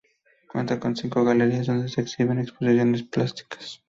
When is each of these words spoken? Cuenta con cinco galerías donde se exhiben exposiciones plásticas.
Cuenta 0.51 0.79
con 0.79 0.95
cinco 0.95 1.23
galerías 1.23 1.67
donde 1.67 1.87
se 1.87 2.01
exhiben 2.01 2.39
exposiciones 2.39 3.03
plásticas. 3.03 3.79